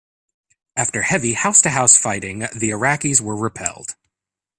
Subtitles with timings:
[0.75, 3.93] After heavy house-to-house fighting, the Iraqis were repelled.